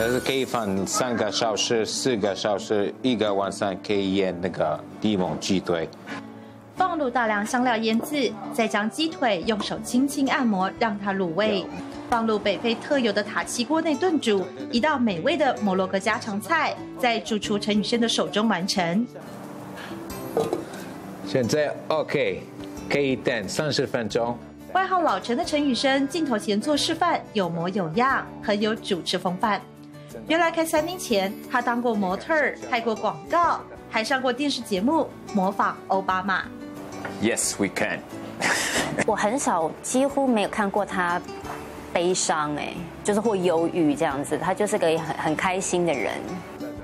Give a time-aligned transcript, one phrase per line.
[0.00, 5.88] 但是可以放三个小时、四个小时，一个晚上可以腌那个柠檬鸡腿。
[6.76, 11.66] 放入大量香料腌制，再将鸡腿用手轻轻按摩，让它入味。
[12.08, 19.04] 放入北非特有的塔奇锅内炖煮，一道美味的摩洛哥家常菜，在主厨陈宇轩的手中完成。
[21.26, 22.44] 现在 OK，
[22.88, 24.38] 可以等三十分钟。
[24.74, 29.60] 外号老陈的陈宇轩，镜头前做示范有模有样，很有主持风范。
[30.26, 36.44] 原来开餐厅前，他当过模特儿，拍过广告，还上过电视节目，模仿欧巴马。
[37.22, 38.00] Yes, we can。
[39.06, 41.20] 我很少，几乎没有看过他
[41.92, 44.36] 悲伤，哎，就是或忧郁这样子。
[44.36, 46.14] 他就是个很很开心的人。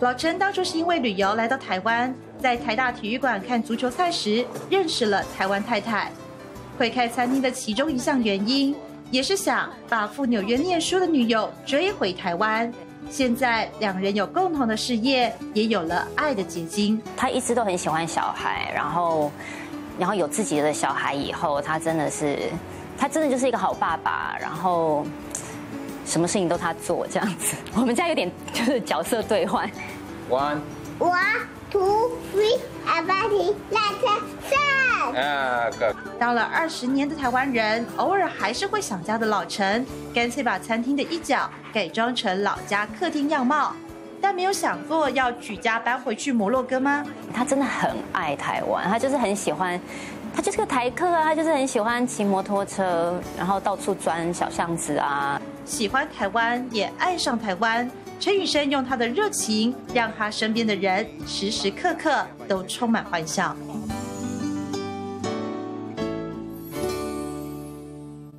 [0.00, 6.10] 老陈当初是因为旅游来到台湾，在台大体育馆看足球赛时，认识了台湾太太。
[6.78, 8.74] 会开餐厅的其中一项原因，
[9.10, 12.72] 也是想把赴纽约念书的女友追回台湾。
[13.10, 17.02] 现在两人有共同的事业，也有了爱的结晶。
[17.16, 19.32] 他一直都很喜欢小孩，然后，
[19.98, 22.38] 然后有自己的小孩以后，他真的是，
[22.96, 24.36] 他真的就是一个好爸爸。
[24.40, 25.04] 然后，
[26.06, 27.56] 什么事情都他做这样子。
[27.74, 29.68] 我们家有点就是角色兑换。
[30.30, 30.60] One,
[31.00, 31.46] two, three,
[32.44, 34.00] a party, let's
[34.48, 35.16] start.
[35.16, 35.94] 啊，哥。
[36.18, 43.74] 当了二十年的台湾人，偶尔还是会想家的老陈，干脆把餐厅的一角改装成老家客厅样貌。
[44.22, 47.02] 但没有想过要举家搬回去摩洛哥吗？
[47.32, 49.80] 他真的很爱台湾，他就是很喜欢，
[50.40, 55.40] 就是个台客啊，他就是很喜欢骑摩托车，然后到处钻小巷子啊。
[55.64, 57.88] 喜欢台湾，也爱上台湾。
[58.18, 63.54] 陈宇生用他的热情，让他身边的人时时刻刻都充满欢笑。